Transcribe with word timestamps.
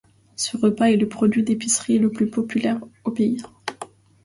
Ce 0.35 0.57
repas 0.57 0.89
est 0.89 0.95
le 0.97 1.07
produit 1.07 1.43
d'épicerie 1.43 1.99
le 1.99 2.11
plus 2.11 2.27
populaire 2.27 2.79
au 3.03 3.11
pays. 3.11 3.37